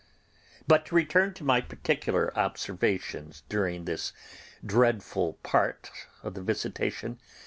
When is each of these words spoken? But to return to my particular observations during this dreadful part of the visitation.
But 0.67 0.87
to 0.87 0.95
return 0.95 1.35
to 1.35 1.43
my 1.43 1.61
particular 1.61 2.35
observations 2.35 3.43
during 3.49 3.85
this 3.85 4.13
dreadful 4.65 5.33
part 5.43 5.91
of 6.23 6.33
the 6.33 6.41
visitation. 6.41 7.19